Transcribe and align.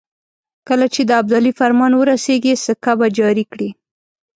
کله 0.67 0.85
چې 0.93 1.01
د 1.05 1.11
ابدالي 1.21 1.51
فرمان 1.59 1.91
ورسېږي 1.95 2.53
سکه 2.65 2.91
به 2.99 3.07
جاري 3.17 3.45
کړي. 3.51 3.69